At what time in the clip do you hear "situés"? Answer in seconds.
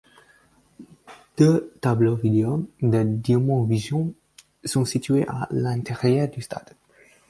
4.83-5.27